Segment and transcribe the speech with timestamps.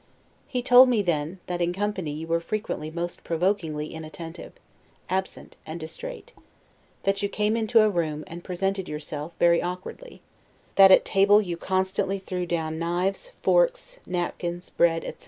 [0.47, 4.53] He told me then, that in company you were frequently most PROVOKINGLY inattentive,
[5.11, 6.33] absent; and distrait;
[7.03, 10.21] that you came into a room, and presented yourself, very awkwardly;
[10.75, 15.19] that at table you constantly threw down knives, forks, napkins, bread, etc.